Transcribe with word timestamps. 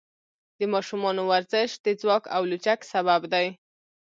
د 0.59 0.61
ماشومانو 0.73 1.21
ورزش 1.31 1.69
د 1.85 1.87
ځواک 2.01 2.23
او 2.35 2.41
لچک 2.51 2.79
سبب 2.93 3.21
دی. 3.33 3.47